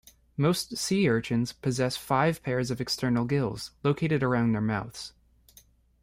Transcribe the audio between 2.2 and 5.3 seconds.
pairs of external gills, located around their mouths.